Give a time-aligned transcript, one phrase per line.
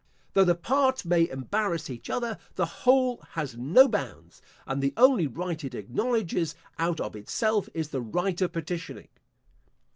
[0.33, 5.27] Though the parts may embarrass each other, the whole has no bounds; and the only
[5.27, 9.09] right it acknowledges out of itself, is the right of petitioning.